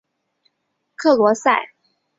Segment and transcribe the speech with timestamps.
[0.95, 1.53] 克罗塞。